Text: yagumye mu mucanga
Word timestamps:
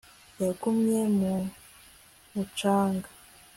yagumye 0.43 1.01
mu 1.17 1.33
mucanga 2.33 3.09